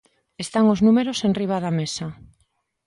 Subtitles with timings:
[0.43, 2.07] Están os números enriba da mesa.